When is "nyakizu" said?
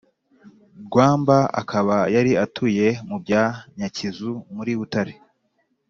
3.77-4.31